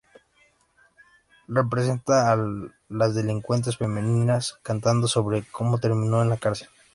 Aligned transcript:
Presenta 1.69 2.31
a 2.33 2.37
las 2.89 3.13
delincuentes 3.13 3.77
femeninas 3.77 4.57
cantando 4.63 5.07
sobre 5.07 5.43
cómo 5.51 5.77
terminaron 5.77 6.23
en 6.23 6.29
la 6.31 6.37
cárcel. 6.37 6.69